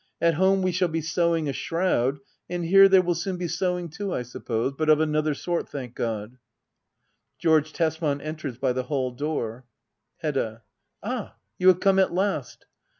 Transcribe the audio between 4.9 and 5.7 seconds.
another sort,